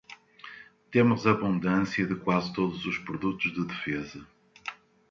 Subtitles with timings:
[0.89, 4.27] Temos abundância de quase todos os produtos de defesa.